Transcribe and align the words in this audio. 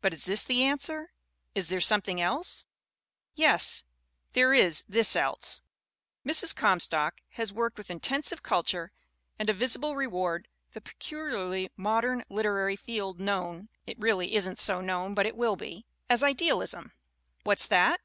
But 0.00 0.14
is 0.14 0.26
this 0.26 0.44
the 0.44 0.62
answer? 0.62 1.10
Is 1.56 1.70
there 1.70 1.80
something 1.80 2.20
else? 2.20 2.66
Yes, 3.34 3.82
there 4.32 4.54
is 4.54 4.84
this 4.88 5.16
else. 5.16 5.60
Mrs. 6.24 6.54
Comstock 6.54 7.16
has 7.30 7.52
worked 7.52 7.76
with 7.76 7.90
intensive 7.90 8.44
culture 8.44 8.92
and 9.40 9.50
a 9.50 9.52
visible 9.52 9.96
reward 9.96 10.46
the 10.70 10.80
pecu 10.80 11.16
liarly 11.32 11.68
modern 11.76 12.22
literary 12.28 12.76
field 12.76 13.18
known 13.18 13.70
(it 13.88 13.98
really 13.98 14.36
isn't 14.36 14.60
so 14.60 14.80
known 14.80 15.14
but 15.14 15.26
it 15.26 15.34
will 15.34 15.56
be) 15.56 15.84
as 16.08 16.22
idealism. 16.22 16.92
What's 17.42 17.66
that? 17.66 18.00